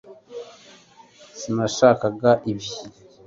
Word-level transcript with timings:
sinashakaga 1.39 2.31
ibi 2.51 2.67